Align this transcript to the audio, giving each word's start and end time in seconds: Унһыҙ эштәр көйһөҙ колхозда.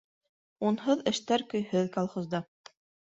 Унһыҙ 0.69 1.03
эштәр 1.11 1.43
көйһөҙ 1.51 1.91
колхозда. 1.99 2.41